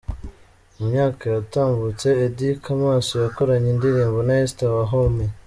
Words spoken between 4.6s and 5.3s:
Wahome.